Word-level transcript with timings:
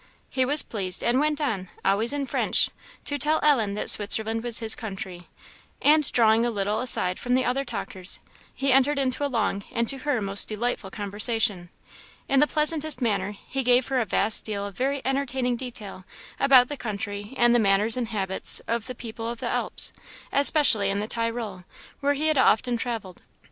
He 0.31 0.45
was 0.45 0.63
pleased, 0.63 1.03
and 1.03 1.19
went 1.19 1.39
on, 1.39 1.69
always 1.85 2.11
in 2.11 2.25
French, 2.25 2.71
to 3.05 3.19
tell 3.19 3.39
Ellen 3.43 3.75
that 3.75 3.87
Switzerland 3.87 4.43
was 4.43 4.57
his 4.57 4.73
country; 4.73 5.27
and 5.79 6.11
drawing 6.11 6.43
a 6.43 6.49
little 6.49 6.79
aside 6.81 7.19
from 7.19 7.35
the 7.35 7.45
other 7.45 7.63
talkers, 7.63 8.19
he 8.51 8.71
entered 8.71 8.97
into 8.97 9.23
a 9.23 9.29
long, 9.29 9.63
and 9.71 9.87
to 9.89 9.99
her 9.99 10.19
most 10.19 10.47
delightful 10.47 10.89
conversation. 10.89 11.69
In 12.27 12.39
the 12.39 12.47
pleasantest 12.47 12.99
manner 12.99 13.33
he 13.47 13.61
gave 13.61 13.89
her 13.89 13.99
a 14.01 14.05
vast 14.07 14.43
deal 14.43 14.65
of 14.65 14.75
very 14.75 15.03
entertaining 15.05 15.55
detail 15.55 16.03
about 16.39 16.67
the 16.67 16.77
country, 16.77 17.35
and 17.37 17.53
the 17.53 17.59
manners 17.59 17.95
and 17.95 18.07
habits 18.07 18.59
of 18.67 18.87
the 18.87 18.95
people 18.95 19.29
of 19.29 19.39
the 19.39 19.49
Alps, 19.49 19.93
especially 20.31 20.89
in 20.89 20.99
the 20.99 21.07
Tyrol, 21.07 21.63
where 21.99 22.13
he 22.13 22.25
had 22.27 22.39
often 22.39 22.75
travelled. 22.75 23.21